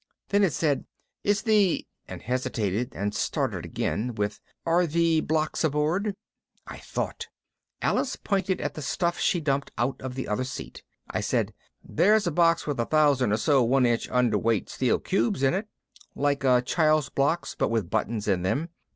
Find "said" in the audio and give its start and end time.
0.51-0.85, 11.21-11.53